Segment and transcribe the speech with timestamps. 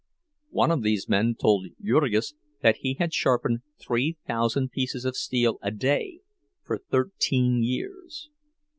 [0.49, 5.59] One of these men told Jurgis that he had sharpened three thousand pieces of steel
[5.61, 6.21] a day
[6.63, 8.31] for thirteen years.